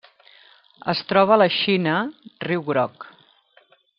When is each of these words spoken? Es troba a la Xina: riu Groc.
Es 0.93 1.01
troba 1.11 1.35
a 1.35 1.37
la 1.41 1.49
Xina: 1.57 1.99
riu 2.47 2.65
Groc. 2.71 3.09